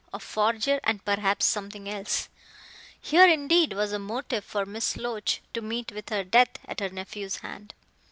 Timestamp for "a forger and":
0.11-1.05